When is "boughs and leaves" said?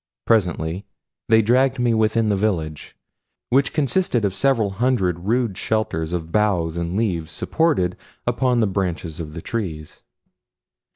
6.31-7.31